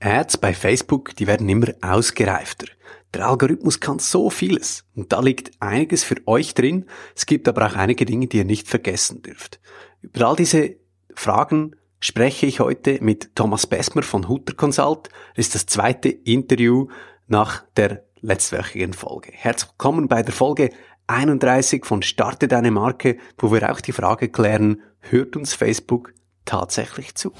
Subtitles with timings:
[0.00, 2.66] Ads bei Facebook, die werden immer ausgereifter.
[3.14, 6.84] Der Algorithmus kann so vieles und da liegt einiges für euch drin.
[7.16, 9.60] Es gibt aber auch einige Dinge, die ihr nicht vergessen dürft.
[10.02, 10.76] Über all diese
[11.14, 15.08] Fragen spreche ich heute mit Thomas Besmer von Hutter Consult.
[15.34, 16.88] Das ist das zweite Interview
[17.26, 19.30] nach der letztwöchigen Folge.
[19.32, 20.70] Herzlich willkommen bei der Folge
[21.08, 26.12] 31 von Starte deine Marke, wo wir auch die Frage klären, hört uns Facebook
[26.44, 27.32] tatsächlich zu?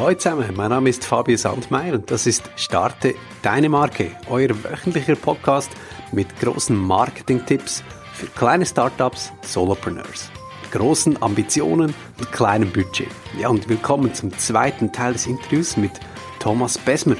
[0.00, 5.16] Hallo zusammen, mein Name ist Fabio Sandmeier und das ist Starte Deine Marke, euer wöchentlicher
[5.16, 5.72] Podcast
[6.12, 10.30] mit großen Marketing-Tipps für kleine Startups, Solopreneurs,
[10.70, 13.08] großen Ambitionen und kleinem Budget.
[13.40, 15.90] Ja, und willkommen zum zweiten Teil des Interviews mit
[16.38, 17.16] Thomas Besmer.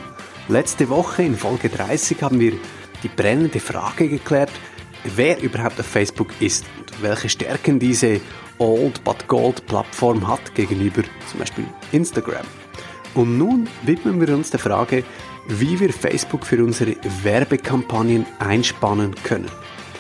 [0.46, 2.52] Letzte Woche in Folge 30 haben wir
[3.02, 4.52] die brennende Frage geklärt,
[5.16, 8.20] wer überhaupt auf Facebook ist und welche Stärken diese
[8.58, 12.46] Old but Gold Plattform hat gegenüber zum Beispiel Instagram.
[13.14, 15.04] Und nun widmen wir uns der Frage,
[15.48, 19.50] wie wir Facebook für unsere Werbekampagnen einspannen können.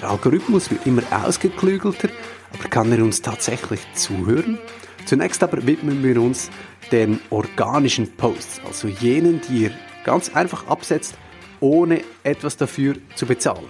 [0.00, 2.08] Der Algorithmus wird immer ausgeklügelter,
[2.52, 4.58] aber kann er uns tatsächlich zuhören?
[5.06, 6.50] Zunächst aber widmen wir uns
[6.92, 9.70] den organischen Posts, also jenen, die ihr
[10.04, 11.16] ganz einfach absetzt,
[11.60, 13.66] ohne etwas dafür zu bezahlen.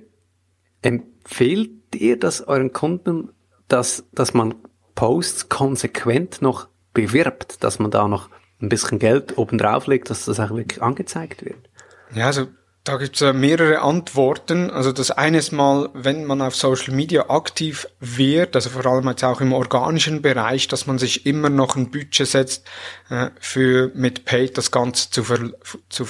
[0.83, 3.31] empfehlt ihr das euren Kunden,
[3.69, 4.57] dass, dass man
[4.97, 8.31] Posts konsequent noch bewirbt, dass man da noch
[8.61, 11.71] ein bisschen Geld obendrauf legt, dass das auch wirklich angezeigt wird?
[12.13, 12.49] Ja, also
[12.83, 14.71] da gibt's äh, mehrere Antworten.
[14.71, 19.09] Also das eine ist mal, wenn man auf Social Media aktiv wird, also vor allem
[19.09, 22.67] jetzt auch im organischen Bereich, dass man sich immer noch ein Budget setzt,
[23.09, 25.51] äh, für mit Paid das Ganze zu, ver,
[25.89, 26.05] zu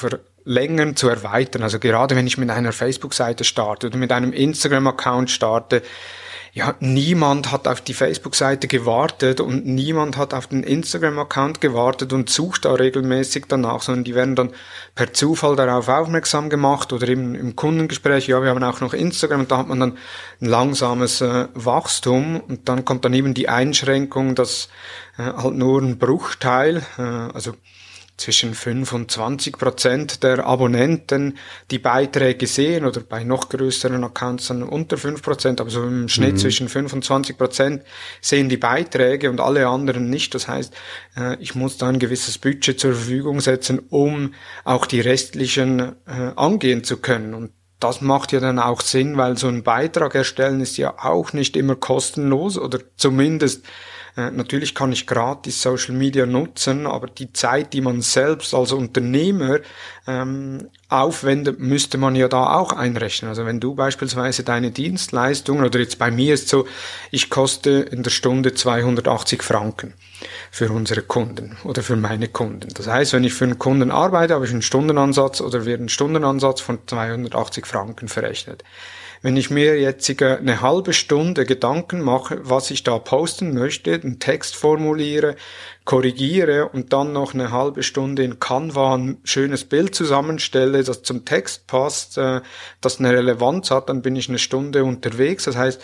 [0.44, 1.62] verlängern, zu erweitern.
[1.62, 5.82] Also gerade wenn ich mit einer Facebook-Seite starte oder mit einem Instagram-Account starte,
[6.52, 12.30] ja, niemand hat auf die Facebook-Seite gewartet und niemand hat auf den Instagram-Account gewartet und
[12.30, 14.52] sucht da regelmäßig danach, sondern die werden dann
[14.94, 19.40] per Zufall darauf aufmerksam gemacht oder eben im Kundengespräch, ja, wir haben auch noch Instagram
[19.40, 19.98] und da hat man dann
[20.40, 24.68] ein langsames äh, Wachstum und dann kommt dann eben die Einschränkung, dass
[25.18, 27.54] äh, halt nur ein Bruchteil, äh, also
[28.16, 31.36] zwischen 5 und 20 Prozent der Abonnenten
[31.70, 36.08] die Beiträge sehen oder bei noch größeren Accounts dann unter 5 Prozent, aber so im
[36.08, 36.38] Schnitt mhm.
[36.38, 37.82] zwischen 5 und 20 Prozent
[38.20, 40.34] sehen die Beiträge und alle anderen nicht.
[40.34, 40.72] Das heißt,
[41.16, 46.32] äh, ich muss da ein gewisses Budget zur Verfügung setzen, um auch die restlichen äh,
[46.36, 47.34] angehen zu können.
[47.34, 51.32] Und das macht ja dann auch Sinn, weil so ein Beitrag erstellen ist ja auch
[51.32, 53.66] nicht immer kostenlos oder zumindest
[54.16, 58.70] äh, natürlich kann ich gratis Social Media nutzen, aber die Zeit, die man selbst als
[58.72, 59.58] Unternehmer
[60.06, 63.28] ähm, aufwendet, müsste man ja da auch einrechnen.
[63.28, 66.66] Also wenn du beispielsweise deine Dienstleistungen oder jetzt bei mir ist so,
[67.10, 69.94] ich koste in der Stunde 280 Franken
[70.52, 72.68] für unsere Kunden oder für meine Kunden.
[72.74, 75.88] Das heißt, wenn ich für einen Kunden arbeite, habe ich einen Stundenansatz oder wird ein
[75.88, 78.62] Stundenansatz von 280 Franken verrechnet.
[79.24, 84.18] Wenn ich mir jetzt eine halbe Stunde Gedanken mache, was ich da posten möchte, einen
[84.18, 85.36] Text formuliere,
[85.86, 91.24] korrigiere und dann noch eine halbe Stunde in Canva ein schönes Bild zusammenstelle, das zum
[91.24, 92.42] Text passt, äh,
[92.82, 95.44] das eine Relevanz hat, dann bin ich eine Stunde unterwegs.
[95.44, 95.80] Das heißt,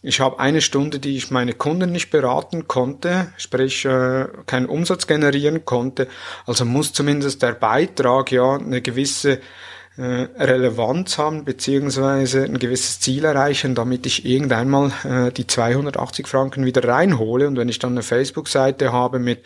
[0.00, 5.06] ich habe eine Stunde, die ich meine Kunden nicht beraten konnte, sprich äh, keinen Umsatz
[5.06, 6.08] generieren konnte.
[6.46, 9.38] Also muss zumindest der Beitrag ja eine gewisse
[10.02, 16.64] Relevanz haben, beziehungsweise ein gewisses Ziel erreichen, damit ich irgendwann mal äh, die 280 Franken
[16.64, 17.46] wieder reinhole.
[17.46, 19.42] Und wenn ich dann eine Facebook-Seite habe mit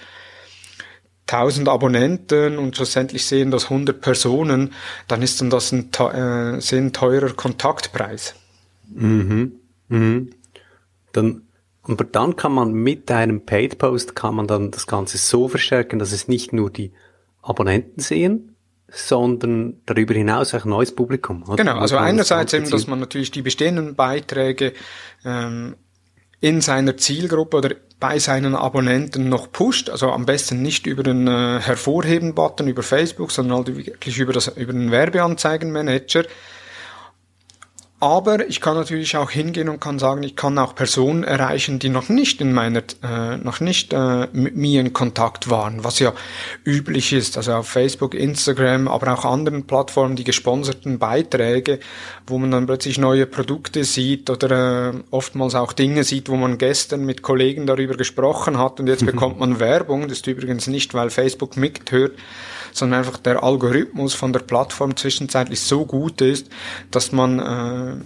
[1.26, 4.72] 1000 Abonnenten und schlussendlich sehen das 100 Personen,
[5.08, 8.34] dann ist dann das ein äh, sehr teurer Kontaktpreis.
[8.92, 9.52] Mhm.
[9.88, 10.30] Mhm.
[11.12, 11.42] Dann,
[11.82, 15.98] aber dann kann man mit einem Paid Post kann man dann das Ganze so verstärken,
[15.98, 16.92] dass es nicht nur die
[17.42, 18.53] Abonnenten sehen,
[18.94, 21.42] sondern darüber hinaus auch ein neues Publikum.
[21.44, 21.56] Oder?
[21.56, 24.72] Genau, also einerseits eben, dass man natürlich die bestehenden Beiträge
[25.24, 25.76] ähm,
[26.40, 31.26] in seiner Zielgruppe oder bei seinen Abonnenten noch pusht, also am besten nicht über den
[31.26, 36.24] äh, Hervorheben-Button über Facebook, sondern halt wirklich über, das, über den Werbeanzeigenmanager,
[38.04, 41.88] aber ich kann natürlich auch hingehen und kann sagen, ich kann auch Personen erreichen, die
[41.88, 46.12] noch nicht in meiner, äh, noch nicht äh, mit mir in Kontakt waren, was ja
[46.66, 47.38] üblich ist.
[47.38, 51.80] Also auf Facebook, Instagram, aber auch anderen Plattformen, die gesponserten Beiträge,
[52.26, 56.58] wo man dann plötzlich neue Produkte sieht oder äh, oftmals auch Dinge sieht, wo man
[56.58, 60.08] gestern mit Kollegen darüber gesprochen hat und jetzt bekommt man Werbung.
[60.08, 62.12] Das ist übrigens nicht, weil Facebook mithört,
[62.74, 66.48] sondern einfach der Algorithmus von der Plattform zwischenzeitlich so gut ist,
[66.90, 67.96] dass man äh,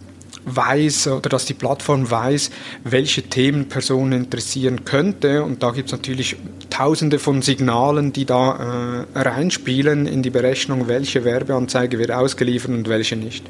[0.45, 2.51] weiß oder dass die Plattform weiß,
[2.85, 5.43] welche Themen Personen interessieren könnte.
[5.43, 6.37] Und da gibt es natürlich
[6.71, 12.89] tausende von Signalen, die da äh, reinspielen in die Berechnung, welche Werbeanzeige wird ausgeliefert und
[12.89, 13.45] welche nicht.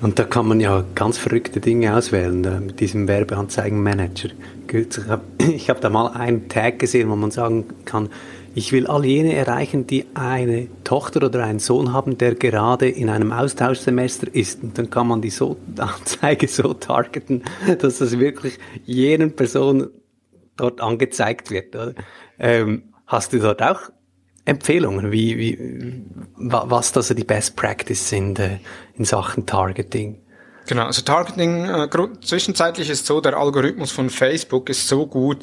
[0.00, 4.30] Und da kann man ja ganz verrückte Dinge auswählen äh, mit diesem Werbeanzeigenmanager.
[4.72, 5.22] Ich habe
[5.68, 8.08] hab da mal einen Tag gesehen, wo man sagen kann,
[8.54, 13.08] ich will all jene erreichen, die eine Tochter oder einen Sohn haben, der gerade in
[13.08, 14.62] einem Austauschsemester ist.
[14.62, 17.44] Und dann kann man die so Anzeige so targeten,
[17.78, 19.88] dass das wirklich jenen Person
[20.56, 21.74] dort angezeigt wird.
[22.38, 23.90] Ähm, hast du dort auch
[24.44, 26.04] Empfehlungen, wie, wie,
[26.36, 28.58] was das die Best Practice sind äh,
[28.94, 30.18] in Sachen Targeting?
[30.66, 31.88] Genau, also Targeting, äh,
[32.20, 35.38] zwischenzeitlich ist so, der Algorithmus von Facebook ist so gut,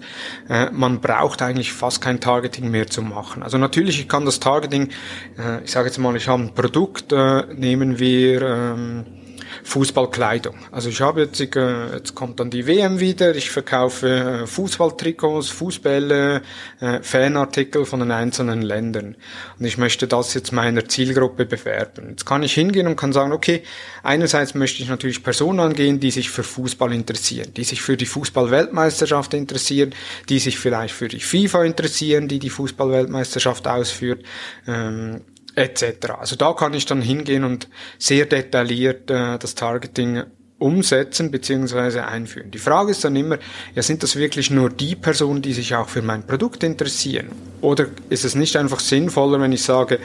[0.47, 3.43] äh, man braucht eigentlich fast kein Targeting mehr zu machen.
[3.43, 4.89] Also natürlich kann das Targeting,
[5.37, 8.41] äh, ich sage jetzt mal, ich habe ein Produkt, äh, nehmen wir...
[8.41, 9.18] Ähm,
[9.63, 10.55] Fußballkleidung.
[10.71, 15.49] Also ich habe jetzt, äh, jetzt kommt dann die WM wieder, ich verkaufe äh, Fußballtrikots,
[15.49, 16.41] Fußbälle,
[16.79, 19.15] äh, Fanartikel von den einzelnen Ländern.
[19.57, 22.09] Und ich möchte das jetzt meiner Zielgruppe bewerben.
[22.09, 23.63] Jetzt kann ich hingehen und kann sagen, okay,
[24.03, 28.05] einerseits möchte ich natürlich Personen angehen, die sich für Fußball interessieren, die sich für die
[28.05, 29.93] Fußballweltmeisterschaft interessieren,
[30.29, 34.23] die sich vielleicht für die FIFA interessieren, die die Fußballweltmeisterschaft ausführt.
[34.67, 35.21] Ähm,
[35.59, 36.11] etc.
[36.17, 37.67] Also da kann ich dann hingehen und
[37.97, 40.23] sehr detailliert äh, das Targeting
[40.59, 42.51] umsetzen beziehungsweise einführen.
[42.51, 43.37] Die Frage ist dann immer,
[43.75, 47.27] ja, sind das wirklich nur die Personen, die sich auch für mein Produkt interessieren?
[47.61, 49.99] Oder ist es nicht einfach sinnvoller, wenn ich sage,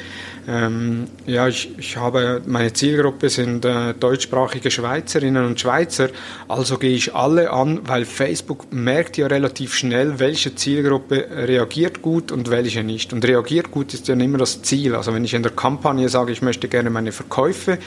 [0.48, 6.08] ähm, ja, ich, ich habe, meine Zielgruppe sind äh, deutschsprachige Schweizerinnen und Schweizer,
[6.48, 12.32] also gehe ich alle an, weil Facebook merkt ja relativ schnell, welche Zielgruppe reagiert gut
[12.32, 13.12] und welche nicht.
[13.12, 14.94] Und reagiert gut ist ja immer das Ziel.
[14.94, 17.78] Also wenn ich in der Kampagne sage, ich möchte gerne meine Verkäufe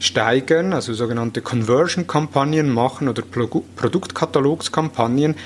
[0.00, 5.36] steigern, also sogenannte Conversion-Kampagnen machen oder Pro Produktkatalogskampagnen,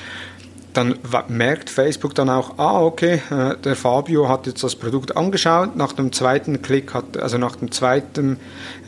[0.75, 0.97] dann
[1.29, 5.93] merkt Facebook dann auch, ah, okay, äh, der Fabio hat jetzt das Produkt angeschaut, nach
[5.93, 8.39] dem zweiten Klick hat, also nach dem zweiten,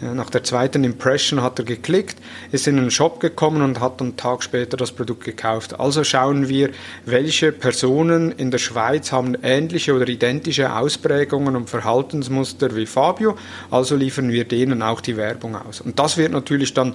[0.02, 2.18] äh, nach der zweiten Impression hat er geklickt,
[2.50, 5.78] ist in den Shop gekommen und hat einen Tag später das Produkt gekauft.
[5.78, 6.70] Also schauen wir,
[7.04, 13.36] welche Personen in der Schweiz haben ähnliche oder identische Ausprägungen und Verhaltensmuster wie Fabio,
[13.70, 15.80] also liefern wir denen auch die Werbung aus.
[15.80, 16.94] Und das wird natürlich dann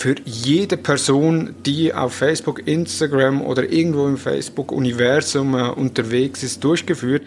[0.00, 7.26] für jede Person, die auf Facebook, Instagram oder irgendwo im Facebook-Universum äh, unterwegs ist, durchgeführt.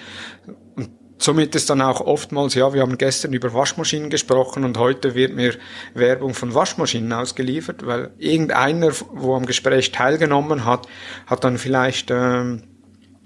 [0.76, 0.90] Und
[1.20, 5.36] somit ist dann auch oftmals, ja, wir haben gestern über Waschmaschinen gesprochen und heute wird
[5.36, 5.54] mir
[5.94, 10.88] Werbung von Waschmaschinen ausgeliefert, weil irgendeiner, wo am Gespräch teilgenommen hat,
[11.28, 12.10] hat dann vielleicht...
[12.10, 12.64] Ähm,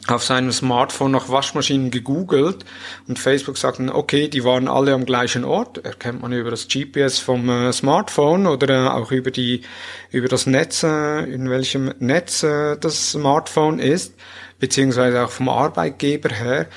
[0.08, 2.66] auf seinem Smartphone nach Waschmaschinen gegoogelt
[3.08, 5.80] und Facebook sagt dann, okay, die waren alle am gleichen Ort.
[5.86, 9.62] Erkennt man über das GPS vom äh, Smartphone oder äh, auch über die,
[10.12, 14.16] über das Netz, äh, in welchem Netz äh, das Smartphone ist,
[14.60, 16.68] beziehungsweise auch vom Arbeitgeber her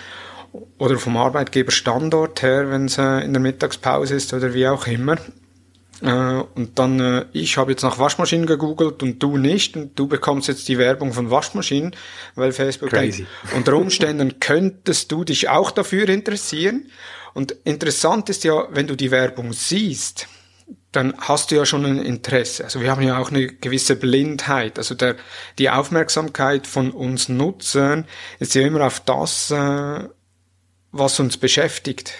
[0.78, 5.16] oder vom Arbeitgeberstandort her, wenn es äh, in der Mittagspause ist oder wie auch immer.
[6.02, 10.06] Äh, und dann, äh, ich habe jetzt nach Waschmaschinen gegoogelt und du nicht und du
[10.06, 11.94] bekommst jetzt die Werbung von Waschmaschinen,
[12.34, 13.18] weil Facebook Crazy.
[13.18, 16.86] denkt, unter Umständen könntest du dich auch dafür interessieren.
[17.34, 20.26] Und interessant ist ja, wenn du die Werbung siehst,
[20.92, 22.64] dann hast du ja schon ein Interesse.
[22.64, 24.78] Also wir haben ja auch eine gewisse Blindheit.
[24.78, 25.16] Also der,
[25.58, 28.06] die Aufmerksamkeit von uns Nutzern
[28.40, 30.08] ist ja immer auf das, äh,
[30.90, 32.14] was uns beschäftigt.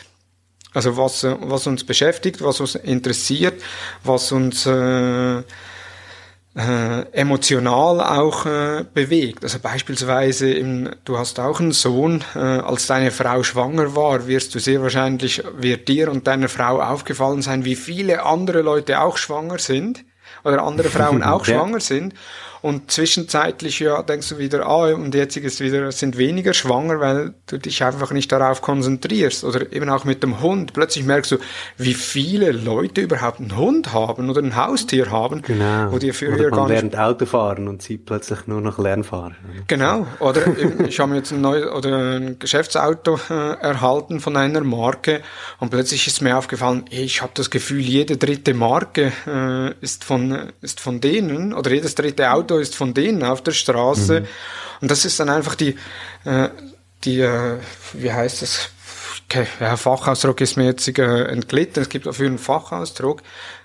[0.75, 3.61] Also was, äh, was uns beschäftigt, was uns interessiert,
[4.05, 5.43] was uns äh,
[6.57, 9.45] äh, emotional auch äh, bewegt.
[9.45, 14.55] Also beispielsweise, im, du hast auch einen Sohn, äh, als deine Frau schwanger war, wirst
[14.55, 19.17] du sehr wahrscheinlich, wird dir und deiner Frau aufgefallen sein, wie viele andere Leute auch
[19.17, 20.05] schwanger sind
[20.43, 21.55] oder andere Frauen auch ja.
[21.55, 22.15] schwanger sind.
[22.63, 27.35] Und zwischenzeitlich, ja, denkst du wieder, ah, und jetzt ist wieder, sind weniger schwanger, weil
[27.47, 29.45] du dich einfach nicht darauf konzentrierst.
[29.45, 30.73] Oder eben auch mit dem Hund.
[30.73, 31.39] Plötzlich merkst du,
[31.79, 35.43] wie viele Leute überhaupt einen Hund haben oder ein Haustier haben.
[35.43, 35.93] Genau.
[35.93, 39.37] Wo die früher oder man gar lernt Auto fahren und sie plötzlich nur noch Lernfahren.
[39.67, 40.07] Genau.
[40.19, 40.43] Oder
[40.87, 45.23] ich habe mir jetzt ein neues, oder ein Geschäftsauto äh, erhalten von einer Marke
[45.59, 50.53] und plötzlich ist mir aufgefallen, ich habe das Gefühl, jede dritte Marke äh, ist von,
[50.61, 54.21] ist von denen oder jedes dritte Auto Auto ist von denen auf der Straße.
[54.21, 54.27] Mhm.
[54.81, 55.77] Und das ist dann einfach die,
[56.25, 56.49] äh,
[57.05, 57.59] die äh,
[57.95, 58.71] wie heißt das?
[59.29, 61.83] Okay, ja, Fachausdruck ist mir jetzt äh, entglitten.
[61.83, 63.23] Es gibt dafür einen Fachausdruck.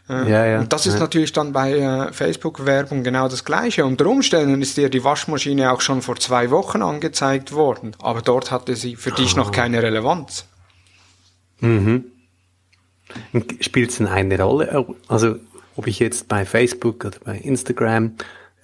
[0.07, 0.59] Äh, ja, ja.
[0.59, 0.99] Und das ist ja.
[0.99, 3.83] natürlich dann bei äh, Facebook-Werbung genau das Gleiche.
[3.83, 8.51] Unter Umständen ist dir die Waschmaschine auch schon vor zwei Wochen angezeigt worden, aber dort
[8.51, 9.37] hatte sie für dich oh.
[9.37, 10.45] noch keine Relevanz.
[11.61, 12.05] Mhm.
[13.61, 14.85] Spielt es denn eine Rolle?
[15.07, 15.37] Also,
[15.75, 18.11] ob ich jetzt bei Facebook oder bei Instagram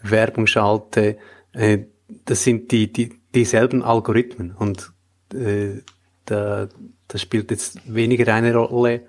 [0.03, 1.17] Werbung schalte,
[1.53, 1.79] äh,
[2.25, 4.91] das sind die, die, dieselben Algorithmen und
[5.33, 5.81] äh,
[6.25, 6.67] da,
[7.07, 9.03] das spielt jetzt weniger eine Rolle.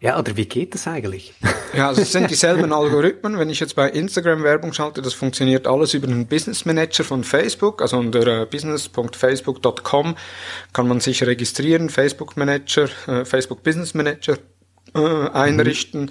[0.00, 1.32] Ja, oder wie geht das eigentlich?
[1.74, 3.38] Ja, also es sind dieselben Algorithmen.
[3.38, 7.24] Wenn ich jetzt bei Instagram Werbung schalte, das funktioniert alles über den Business Manager von
[7.24, 7.80] Facebook.
[7.80, 10.16] Also unter äh, business.facebook.com
[10.72, 14.36] kann man sich registrieren, Facebook Manager, äh, Facebook Business Manager
[14.96, 16.02] äh, einrichten.
[16.02, 16.10] Mhm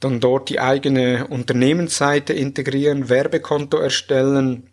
[0.00, 4.68] dann dort die eigene Unternehmensseite integrieren, Werbekonto erstellen.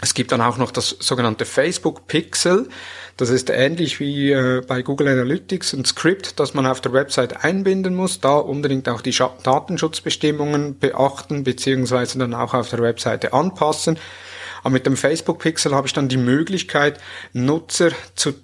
[0.00, 2.68] Es gibt dann auch noch das sogenannte Facebook Pixel.
[3.16, 7.44] Das ist ähnlich wie äh, bei Google Analytics ein Skript, das man auf der Website
[7.44, 13.98] einbinden muss, da unbedingt auch die Datenschutzbestimmungen beachten beziehungsweise dann auch auf der Webseite anpassen.
[14.62, 16.98] Aber mit dem Facebook Pixel habe ich dann die Möglichkeit,
[17.32, 18.34] Nutzer zu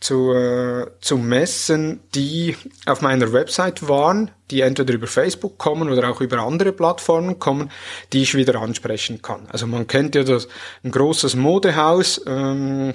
[0.00, 6.10] zu, äh, zu messen, die auf meiner Website waren, die entweder über Facebook kommen oder
[6.10, 7.70] auch über andere Plattformen kommen,
[8.12, 9.46] die ich wieder ansprechen kann.
[9.50, 10.48] Also man kennt ja das
[10.84, 12.94] ein großes Modehaus, ähm,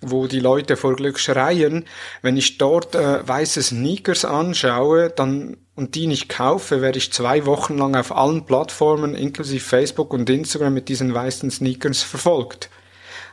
[0.00, 1.84] wo die Leute vor Glück schreien.
[2.22, 7.46] Wenn ich dort äh, weiße Sneakers anschaue, dann und die nicht kaufe, werde ich zwei
[7.46, 12.70] Wochen lang auf allen Plattformen, inklusive Facebook und Instagram, mit diesen weißen Sneakers verfolgt.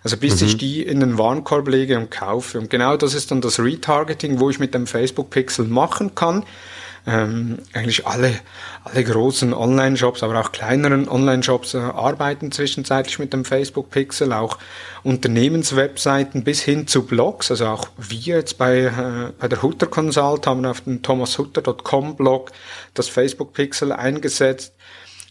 [0.03, 0.48] Also bis mhm.
[0.48, 2.60] ich die in den Warenkorb lege und kaufe.
[2.60, 6.43] Und genau das ist dann das Retargeting, wo ich mit dem Facebook Pixel machen kann.
[7.08, 8.31] Ähm, eigentlich alle,
[8.84, 14.60] alle großen Online-Shops, aber auch kleineren Online-Shops äh, arbeiten zwischenzeitlich mit dem Facebook Pixel, auch
[15.01, 20.46] Unternehmenswebseiten bis hin zu Blogs, also auch wir jetzt bei, äh, bei der Hutter Consult
[20.46, 22.51] haben auf dem thomashutter.com Blog
[22.93, 24.72] das Facebook Pixel eingesetzt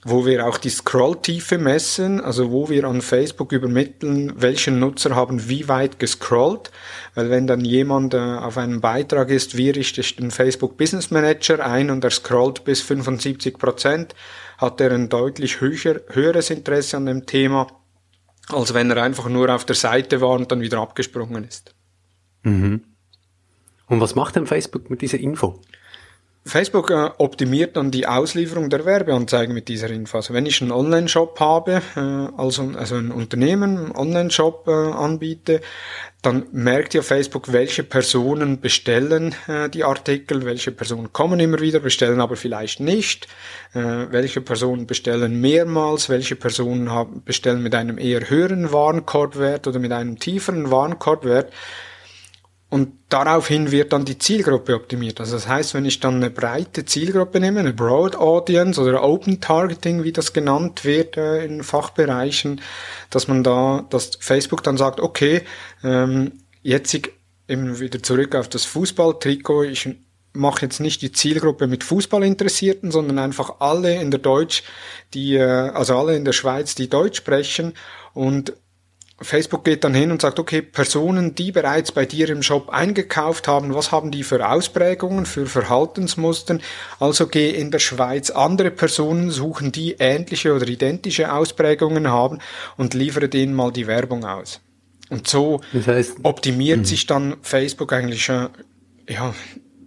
[0.02, 5.49] wo wir auch die Scrolltiefe messen, also wo wir an Facebook übermitteln, welche Nutzer haben
[5.49, 6.71] wie weit gescrollt.
[7.14, 11.11] Weil wenn dann jemand äh, auf einem Beitrag ist, wie richte ich den Facebook Business
[11.11, 14.14] Manager ein und er scrollt bis 75 Prozent,
[14.57, 17.66] hat er ein deutlich höher, höheres Interesse an dem Thema,
[18.49, 21.75] als wenn er einfach nur auf der Seite war und dann wieder abgesprungen ist.
[22.42, 22.85] Mhm.
[23.87, 25.61] Und was macht denn Facebook mit dieser Info?
[26.50, 30.19] Facebook äh, optimiert dann die Auslieferung der Werbeanzeigen mit dieser Info.
[30.19, 35.61] Also wenn ich einen Online-Shop habe, äh, also, also ein Unternehmen, einen Online-Shop äh, anbiete,
[36.23, 41.80] dann merkt ja Facebook, welche Personen bestellen äh, die Artikel, welche Personen kommen immer wieder,
[41.80, 43.26] bestellen aber vielleicht nicht,
[43.73, 49.78] äh, welche Personen bestellen mehrmals, welche Personen haben, bestellen mit einem eher höheren Warenkorbwert oder
[49.78, 51.52] mit einem tieferen Warenkorbwert.
[52.71, 55.19] Und daraufhin wird dann die Zielgruppe optimiert.
[55.19, 59.41] Also das heißt, wenn ich dann eine breite Zielgruppe nehme, eine Broad Audience oder Open
[59.41, 62.61] Targeting, wie das genannt wird äh, in Fachbereichen,
[63.11, 65.43] dass man da, dass Facebook dann sagt, okay,
[65.83, 66.97] ähm, jetzt
[67.49, 69.89] eben wieder zurück auf das Fußballtrikot, ich
[70.33, 74.62] mache jetzt nicht die Zielgruppe mit Fußballinteressierten, sondern einfach alle in der Deutsch,
[75.12, 77.75] die, äh, also alle in der Schweiz, die Deutsch sprechen
[78.15, 78.53] und
[79.23, 83.49] Facebook geht dann hin und sagt, okay, Personen, die bereits bei dir im Shop eingekauft
[83.49, 86.62] haben, was haben die für Ausprägungen, für Verhaltensmustern?
[86.99, 92.39] Also geh in der Schweiz andere Personen suchen, die ähnliche oder identische Ausprägungen haben
[92.77, 94.61] und liefere denen mal die Werbung aus.
[95.11, 96.85] Und so das heißt, optimiert mh.
[96.87, 98.49] sich dann Facebook eigentlich, äh,
[99.09, 99.35] ja,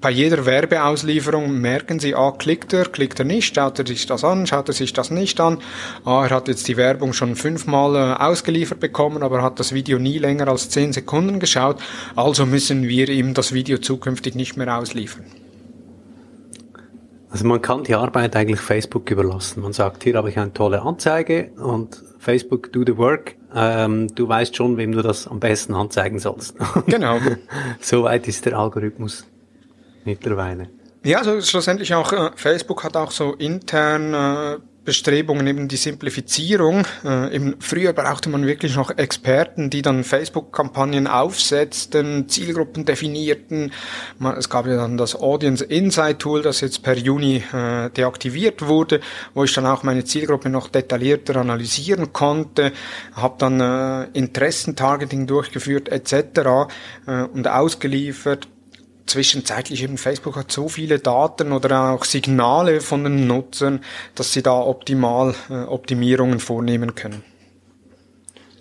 [0.04, 4.26] bei jeder Werbeauslieferung merken Sie, ah, klickt er, klickt er nicht, schaut er sich das
[4.26, 5.60] an, schaut er sich das nicht an,
[6.04, 10.00] ah, er hat jetzt die Werbung schon fünfmal äh, ausgeliefert bekommen, aber hat das Video
[10.00, 11.78] nie länger als zehn Sekunden geschaut,
[12.18, 15.24] also müssen wir ihm das Video zukünftig nicht mehr ausliefern.
[17.30, 19.64] Also man kann die Arbeit eigentlich Facebook überlassen.
[19.64, 23.36] Man sagt, hier habe ich eine tolle Anzeige und Facebook do the work.
[23.56, 26.56] Ähm, du weißt schon, wem du das am besten anzeigen sollst.
[26.88, 27.20] Genau.
[27.80, 29.26] Soweit ist der Algorithmus
[30.06, 30.70] mittlerweile.
[31.04, 36.86] Ja, also schlussendlich auch äh, Facebook hat auch so intern äh, Bestrebungen, eben die Simplifizierung.
[37.06, 43.72] Äh, eben früher brauchte man wirklich noch Experten, die dann Facebook-Kampagnen aufsetzten, Zielgruppen definierten.
[44.20, 48.68] Man, es gab ja dann das Audience Insight Tool, das jetzt per Juni äh, deaktiviert
[48.68, 49.00] wurde,
[49.34, 52.74] wo ich dann auch meine Zielgruppe noch detaillierter analysieren konnte,
[53.14, 56.68] habe dann äh, Interessentargeting durchgeführt etc.
[57.08, 58.48] Äh, und ausgeliefert
[59.06, 63.84] zwischenzeitlich eben Facebook hat so viele Daten oder auch Signale von den Nutzern,
[64.16, 67.24] dass sie da optimal äh, Optimierungen vornehmen können.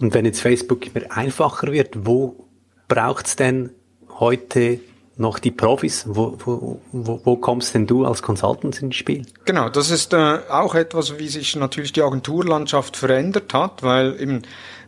[0.01, 2.49] Und wenn jetzt Facebook immer einfacher wird, wo
[2.89, 3.71] braucht's denn
[4.19, 4.81] heute
[5.17, 6.05] noch die Profis?
[6.09, 9.25] Wo, wo, wo, wo kommst denn du als Consultant ins Spiel?
[9.45, 14.43] Genau, das ist äh, auch etwas, wie sich natürlich die Agenturlandschaft verändert hat, weil eben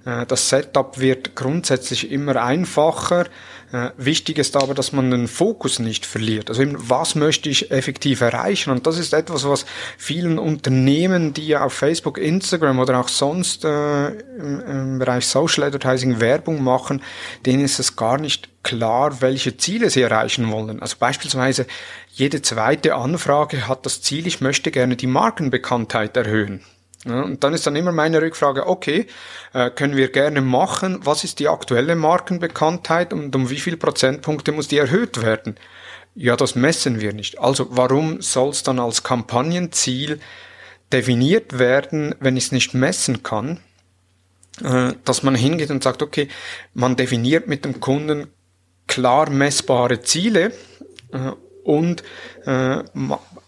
[0.05, 3.27] äh, das Setup wird grundsätzlich immer einfacher.
[3.75, 6.49] Äh, wichtig ist aber, dass man den Fokus nicht verliert.
[6.49, 8.71] Also eben, was möchte ich effektiv erreichen?
[8.71, 9.67] Und das ist etwas, was
[9.99, 16.21] vielen Unternehmen, die auf Facebook, Instagram oder auch sonst äh, im, im Bereich Social Advertising
[16.21, 17.03] Werbung machen,
[17.47, 20.81] denen ist es gar nicht klar, welche Ziele sie erreichen wollen.
[20.81, 21.67] Also beispielsweise
[22.13, 26.61] jede zweite Anfrage hat das Ziel, ich möchte gerne die Markenbekanntheit erhöhen.
[27.05, 29.07] Ja, und dann ist dann immer meine Rückfrage, okay,
[29.53, 34.53] äh, können wir gerne machen, was ist die aktuelle Markenbekanntheit und um wie viel Prozentpunkte
[34.53, 35.57] muss die erhöht werden?
[36.15, 37.39] Ja, das messen wir nicht.
[37.39, 40.21] Also warum soll es dann als Kampagnenziel
[40.93, 43.61] definiert werden, wenn ich es nicht messen kann?
[44.63, 46.29] Äh, dass man hingeht und sagt, okay,
[46.73, 48.29] man definiert mit dem Kunden
[48.87, 50.53] klar messbare Ziele
[51.13, 51.33] äh,
[51.65, 52.05] und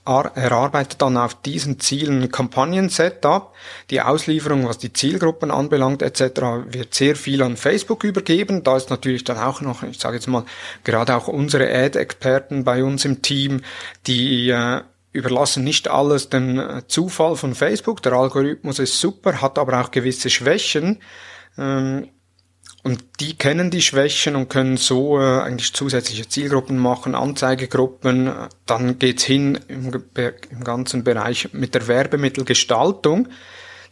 [0.07, 3.53] erarbeitet dann auf diesen Zielen Kampagnen-Setup.
[3.91, 8.63] Die Auslieferung, was die Zielgruppen anbelangt etc., wird sehr viel an Facebook übergeben.
[8.63, 10.45] Da ist natürlich dann auch noch, ich sage jetzt mal,
[10.85, 13.63] gerade auch unsere Ad-Experten bei uns im Team,
[14.07, 18.03] die äh, überlassen nicht alles dem äh, Zufall von Facebook.
[18.03, 21.01] Der Algorithmus ist super, hat aber auch gewisse Schwächen.
[21.59, 22.09] Ähm,
[22.87, 28.31] und die kennen die Schwächen und können so äh, eigentlich zusätzliche Zielgruppen machen, Anzeigegruppen.
[28.65, 33.27] Dann geht's hin im, im ganzen Bereich mit der Werbemittelgestaltung.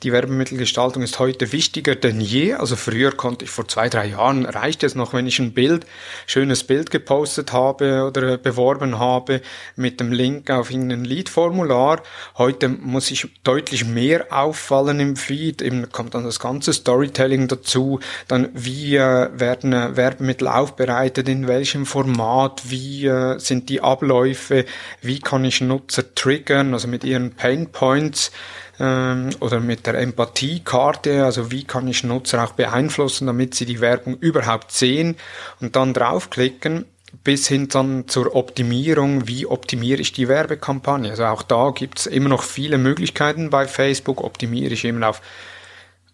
[0.02, 2.54] Die Werbemittelgestaltung ist heute wichtiger denn je.
[2.54, 5.86] Also früher konnte ich vor zwei, drei Jahren reicht es noch, wenn ich ein Bild,
[6.26, 9.40] schönes Bild gepostet habe oder beworben habe
[9.76, 12.02] mit dem Link auf irgendein Lead-Formular.
[12.36, 15.62] Heute muss ich deutlich mehr auffallen im Feed.
[15.62, 18.00] Eben kommt dann das ganze Storytelling dazu.
[18.28, 24.64] Dann wie äh, werden äh, Werbemittel aufbereitet, in welchem Format, wie äh, sind die Abläufe,
[25.02, 28.32] wie kann ich Nutzer triggern, also mit ihren Pain Points
[28.80, 33.80] ähm, oder mit der Empathiekarte, also wie kann ich Nutzer auch beeinflussen, damit sie die
[33.80, 35.16] Werbung überhaupt sehen
[35.60, 36.86] und dann draufklicken
[37.22, 41.10] bis hin dann zur Optimierung, wie optimiere ich die Werbekampagne.
[41.10, 45.22] Also auch da gibt es immer noch viele Möglichkeiten bei Facebook, optimiere ich eben auf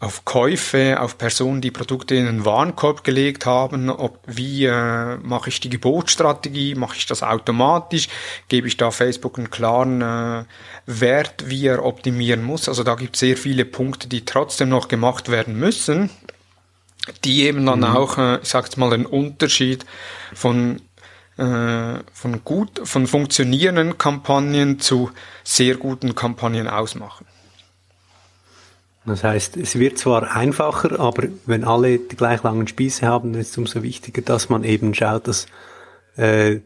[0.01, 5.51] auf Käufe, auf Personen, die Produkte in einen Warenkorb gelegt haben, ob, wie äh, mache
[5.51, 8.09] ich die Gebotsstrategie, mache ich das automatisch,
[8.49, 10.45] gebe ich da Facebook einen klaren äh,
[10.87, 12.67] Wert, wie er optimieren muss.
[12.67, 16.09] Also da gibt es sehr viele Punkte, die trotzdem noch gemacht werden müssen,
[17.25, 17.85] die eben dann mhm.
[17.85, 19.85] auch, äh, ich sage jetzt mal, den Unterschied
[20.33, 20.81] von
[21.37, 25.11] äh, von gut, von funktionierenden Kampagnen zu
[25.45, 27.27] sehr guten Kampagnen ausmachen.
[29.07, 33.51] Das heißt, es wird zwar einfacher, aber wenn alle die gleich langen Spieße haben, ist
[33.51, 35.47] es umso wichtiger, dass man eben schaut, dass,
[36.17, 36.61] äh,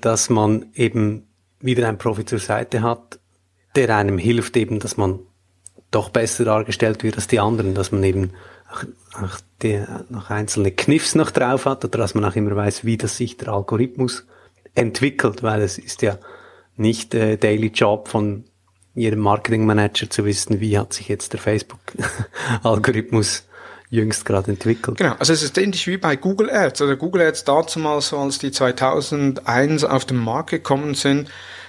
[0.00, 1.26] dass man eben
[1.60, 3.18] wieder einen Profi zur Seite hat,
[3.76, 5.20] der einem hilft eben, dass man
[5.90, 8.30] doch besser dargestellt wird als die anderen, dass man eben
[8.70, 8.84] auch,
[9.22, 12.96] auch die, noch einzelne Kniffs noch drauf hat oder dass man auch immer weiß, wie
[12.96, 14.26] das sich der Algorithmus
[14.74, 16.18] entwickelt, weil es ist ja
[16.76, 18.44] nicht äh, Daily Job von
[18.94, 23.44] jedem Marketingmanager zu wissen, wie hat sich jetzt der Facebook-Algorithmus
[23.90, 24.98] jüngst gerade entwickelt.
[24.98, 26.80] Genau, also es ist ähnlich wie bei Google Ads.
[26.80, 31.28] Also Google Ads dazu mal so, als die 2001 auf den Markt gekommen sind,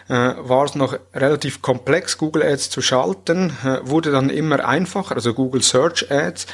[0.10, 5.16] äh, war es noch relativ komplex, Google Ads zu schalten, äh, wurde dann immer einfacher,
[5.16, 6.48] also Google Search Ads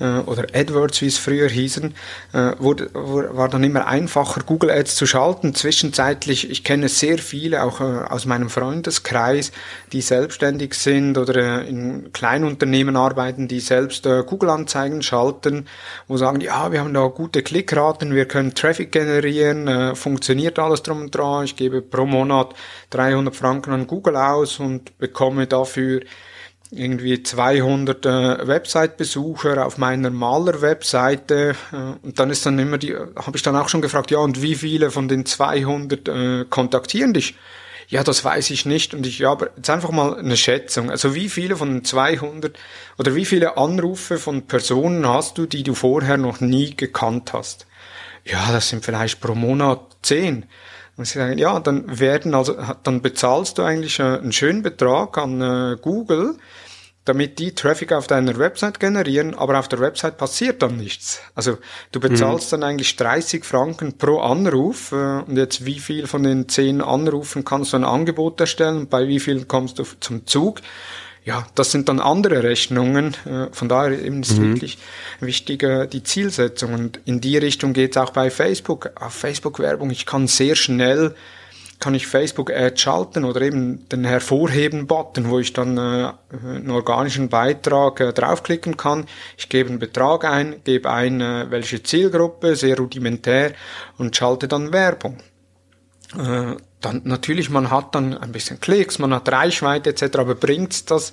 [0.00, 1.94] äh, oder AdWords, wie es früher hießen,
[2.32, 5.54] äh, wurde, war dann immer einfacher, Google Ads zu schalten.
[5.54, 9.52] Zwischenzeitlich, ich kenne sehr viele, auch äh, aus meinem Freundeskreis,
[9.92, 15.66] die selbstständig sind oder äh, in Kleinunternehmen arbeiten, die selbst Google-Anzeigen schalten,
[16.08, 21.02] wo sagen, ja, wir haben da gute Klickraten, wir können Traffic generieren, funktioniert alles drum
[21.02, 22.54] und dran, ich gebe pro Monat
[22.94, 26.00] 300 Franken an Google aus und bekomme dafür
[26.70, 33.36] irgendwie 200 äh, Website-Besucher auf meiner Maler-Webseite äh, und dann ist dann immer die, habe
[33.36, 37.34] ich dann auch schon gefragt, ja und wie viele von den 200 äh, kontaktieren dich?
[37.88, 40.90] Ja, das weiß ich nicht und ich, ja, aber jetzt einfach mal eine Schätzung.
[40.90, 42.56] Also wie viele von den 200
[42.98, 47.66] oder wie viele Anrufe von Personen hast du, die du vorher noch nie gekannt hast?
[48.24, 50.46] Ja, das sind vielleicht pro Monat 10.
[50.96, 55.18] Und sie sagen, ja, dann werden also, dann bezahlst du eigentlich äh, einen schönen Betrag
[55.18, 56.36] an äh, Google,
[57.04, 61.20] damit die Traffic auf deiner Website generieren, aber auf der Website passiert dann nichts.
[61.34, 61.58] Also
[61.92, 62.60] du bezahlst mhm.
[62.60, 67.44] dann eigentlich 30 Franken pro Anruf äh, und jetzt wie viel von den 10 Anrufen
[67.44, 70.60] kannst du ein Angebot erstellen, bei wie viel kommst du zum Zug?
[71.24, 73.16] Ja, das sind dann andere Rechnungen.
[73.24, 74.54] Äh, von daher eben ist mhm.
[74.54, 74.78] wirklich
[75.20, 76.74] wichtig äh, die Zielsetzung.
[76.74, 78.90] Und in die Richtung geht es auch bei Facebook.
[78.94, 81.14] Auf Facebook-Werbung, ich kann sehr schnell
[81.80, 87.28] kann ich Facebook Ad schalten oder eben den Hervorheben-Button, wo ich dann äh, einen organischen
[87.28, 89.06] Beitrag äh, draufklicken kann.
[89.36, 93.52] Ich gebe einen Betrag ein, gebe ein, äh, welche Zielgruppe, sehr rudimentär
[93.98, 95.18] und schalte dann Werbung.
[96.18, 100.90] Äh, dann natürlich, man hat dann ein bisschen Klicks, man hat Reichweite etc., aber bringt
[100.90, 101.12] das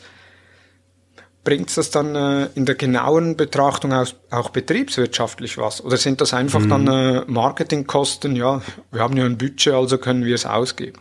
[1.44, 5.84] bringt das dann äh, in der genauen Betrachtung auch, auch betriebswirtschaftlich was?
[5.84, 6.70] Oder sind das einfach mhm.
[6.70, 8.36] dann äh, Marketingkosten?
[8.36, 8.62] Ja,
[8.92, 11.00] wir haben ja ein Budget, also können wir es ausgeben.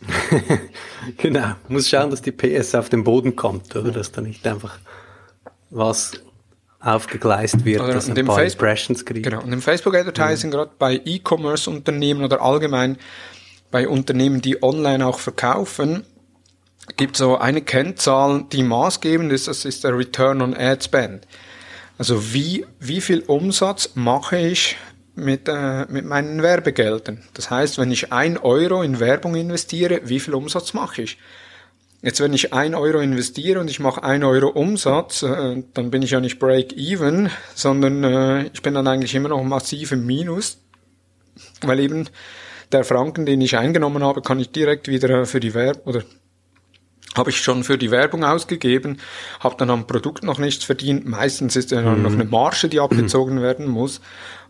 [1.16, 4.78] genau, muss schauen, dass die PS auf den Boden kommt, oder dass da nicht einfach
[5.70, 6.12] was
[6.86, 9.24] aufgegleist wird, oder dass ein paar Facebook, Impressions kriegt.
[9.24, 10.54] Genau, und im Facebook Advertising, mhm.
[10.54, 12.96] gerade bei E-Commerce-Unternehmen oder allgemein
[13.70, 16.04] bei Unternehmen, die online auch verkaufen,
[16.96, 21.26] gibt so eine Kennzahl, die maßgebend ist, das ist der Return on Ad Spend.
[21.98, 24.76] Also wie, wie viel Umsatz mache ich
[25.14, 27.24] mit, äh, mit meinen Werbegeldern?
[27.34, 31.18] Das heißt, wenn ich ein Euro in Werbung investiere, wie viel Umsatz mache ich?
[32.02, 36.02] Jetzt, wenn ich ein Euro investiere und ich mache ein Euro Umsatz, äh, dann bin
[36.02, 40.58] ich ja nicht break-even, sondern äh, ich bin dann eigentlich immer noch massiv im Minus,
[41.62, 42.08] weil eben
[42.72, 46.02] der Franken, den ich eingenommen habe, kann ich direkt wieder für die Werbung oder
[47.16, 48.98] habe ich schon für die Werbung ausgegeben,
[49.40, 51.06] habe dann am Produkt noch nichts verdient.
[51.06, 52.02] Meistens ist ja mhm.
[52.02, 54.00] noch eine Marge, die abgezogen werden muss.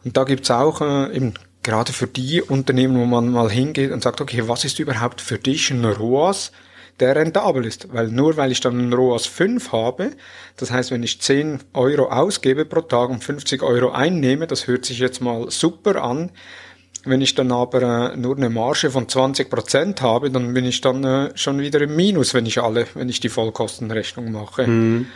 [0.05, 4.03] Und da gibt's auch äh, eben gerade für die Unternehmen, wo man mal hingeht und
[4.03, 6.53] sagt, okay, was ist überhaupt für dich ein ROAS,
[7.01, 7.93] der rentabel ist?
[7.93, 10.11] Weil nur weil ich dann ein ROAS 5 habe,
[10.57, 14.85] das heißt, wenn ich 10 Euro ausgebe pro Tag und 50 Euro einnehme, das hört
[14.85, 16.31] sich jetzt mal super an,
[17.07, 20.81] wenn ich dann aber äh, nur eine Marge von 20 Prozent habe, dann bin ich
[20.81, 24.67] dann äh, schon wieder im Minus, wenn ich alle, wenn ich die Vollkostenrechnung mache.
[24.67, 25.07] Mhm.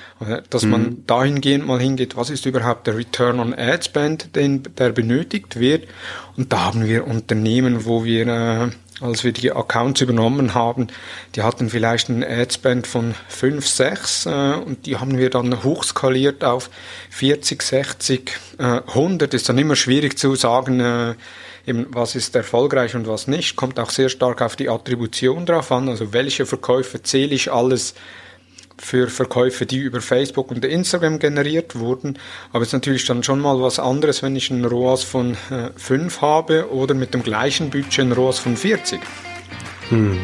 [0.51, 0.71] Dass mhm.
[0.71, 5.59] man dahingehend mal hingeht, was ist überhaupt der Return on Ad Spend, den, der benötigt
[5.59, 5.89] wird.
[6.37, 8.69] Und da haben wir Unternehmen, wo wir, äh,
[9.01, 10.89] als wir die Accounts übernommen haben,
[11.35, 15.63] die hatten vielleicht einen Ad Spend von 5, 6 äh, und die haben wir dann
[15.63, 16.71] hochskaliert auf
[17.11, 19.33] 40, 60, äh, 100.
[19.35, 21.15] Ist dann immer schwierig zu sagen, äh,
[21.67, 25.73] eben was ist erfolgreich und was nicht, kommt auch sehr stark auf die Attribution drauf
[25.73, 27.95] an, also welche Verkäufe zähle ich alles
[28.81, 32.19] für Verkäufe, die über Facebook und Instagram generiert wurden.
[32.53, 35.71] Aber es ist natürlich dann schon mal was anderes, wenn ich einen ROAS von äh,
[35.77, 39.01] 5 habe oder mit dem gleichen Budget einen ROAS von 40.
[39.91, 40.19] Hm.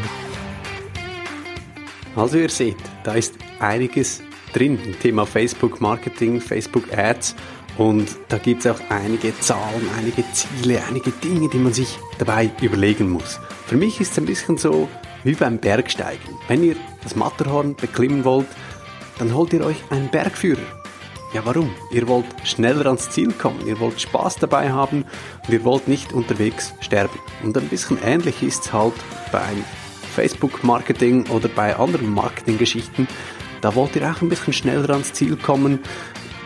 [2.17, 4.23] Also ihr seht, da ist einiges
[4.55, 7.35] drin im Thema Facebook Marketing, Facebook Ads
[7.77, 12.51] und da gibt es auch einige Zahlen, einige Ziele, einige Dinge, die man sich dabei
[12.63, 13.39] überlegen muss.
[13.67, 14.89] Für mich ist es ein bisschen so
[15.25, 16.35] wie beim Bergsteigen.
[16.49, 18.47] Wenn ihr das Matterhorn beklimmen wollt,
[19.19, 20.63] dann holt ihr euch einen Bergführer.
[21.35, 21.71] Ja, warum?
[21.91, 25.05] Ihr wollt schneller ans Ziel kommen, ihr wollt Spaß dabei haben
[25.47, 27.19] und ihr wollt nicht unterwegs sterben.
[27.43, 28.95] Und ein bisschen ähnlich ist es halt
[29.33, 29.65] beim
[30.15, 33.09] Facebook-Marketing oder bei anderen Marketinggeschichten.
[33.61, 35.81] Da wollt ihr auch ein bisschen schneller ans Ziel kommen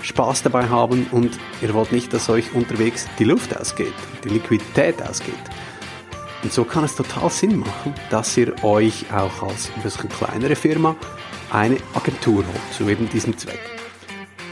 [0.03, 5.03] Spaß dabei haben und ihr wollt nicht, dass euch unterwegs die Luft ausgeht, die Liquidität
[5.03, 5.35] ausgeht.
[6.43, 10.57] Und so kann es total Sinn machen, dass ihr euch auch als ein bisschen kleinere
[10.57, 10.97] Firma
[11.51, 13.61] eine Agentur holt zu eben diesem Zweck.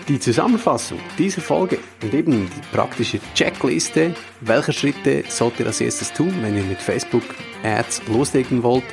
[0.09, 6.12] Die Zusammenfassung dieser Folge und eben die praktische Checkliste, welche Schritte sollt ihr als erstes
[6.12, 7.24] tun, wenn ihr mit Facebook
[7.62, 8.85] Ads loslegen wollt,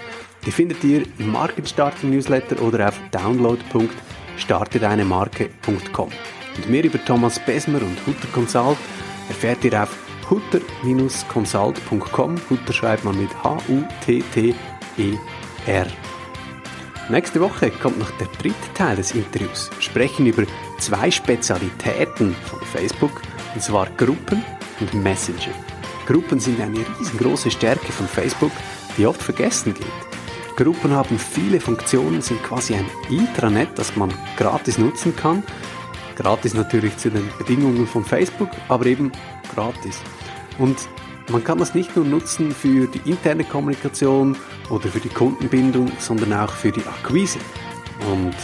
[0.46, 6.10] Die findet ihr im Markenstarter Newsletter oder auf download.startedeinemarke.com.
[6.56, 8.78] Und mehr über Thomas Besmer und Hutter Consult
[9.28, 9.90] erfährt ihr auf
[10.30, 12.36] hutter-consult.com.
[12.50, 14.56] Hutter schreibt man mit H-U-T-T-E-R.
[17.08, 19.70] Nächste Woche kommt noch der dritte Teil des Interviews.
[19.76, 20.44] Wir sprechen über
[20.80, 23.22] zwei Spezialitäten von Facebook,
[23.54, 24.44] und zwar Gruppen
[24.80, 25.54] und Messenger.
[26.08, 28.52] Gruppen sind eine riesengroße Stärke von Facebook,
[28.98, 29.86] die oft vergessen geht.
[30.56, 35.44] Gruppen haben viele Funktionen, sind quasi ein Intranet, das man gratis nutzen kann.
[36.16, 39.12] Gratis natürlich zu den Bedingungen von Facebook, aber eben
[39.54, 40.00] gratis.
[40.58, 40.78] Und
[41.32, 44.36] man kann das nicht nur nutzen für die interne Kommunikation
[44.70, 47.40] oder für die Kundenbindung, sondern auch für die Akquise.
[48.12, 48.36] Und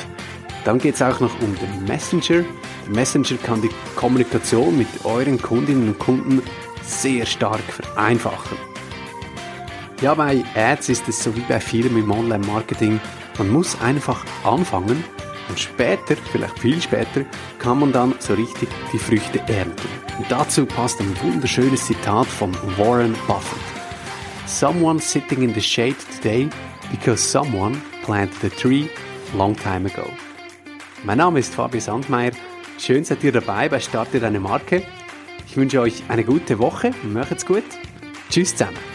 [0.64, 2.44] dann geht es auch noch um den Messenger.
[2.86, 6.42] Der Messenger kann die Kommunikation mit euren Kundinnen und Kunden
[6.84, 8.58] sehr stark vereinfachen.
[10.02, 13.00] Ja, bei Ads ist es so wie bei vielem im Online-Marketing.
[13.38, 15.04] Man muss einfach anfangen
[15.52, 17.26] und später, vielleicht viel später,
[17.60, 19.88] kann man dann so richtig die Früchte ernten.
[20.18, 23.60] Und dazu passt ein wunderschönes Zitat von Warren Buffett.
[24.48, 26.50] Someone sitting in the shade today
[26.90, 28.88] because someone planted a tree
[29.36, 30.08] long time ago.
[31.04, 32.32] Mein Name ist Fabio Sandmeier.
[32.80, 34.84] Schön seid ihr dabei bei Starte deine Marke.
[35.48, 36.92] Ich wünsche euch eine gute Woche.
[37.04, 37.64] Macht's gut.
[38.30, 38.91] Tschüss zusammen.